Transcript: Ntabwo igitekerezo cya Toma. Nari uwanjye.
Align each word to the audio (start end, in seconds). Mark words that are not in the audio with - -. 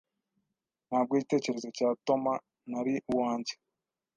Ntabwo 0.87 1.11
igitekerezo 1.13 1.67
cya 1.77 1.87
Toma. 2.05 2.33
Nari 2.69 2.93
uwanjye. 3.11 3.53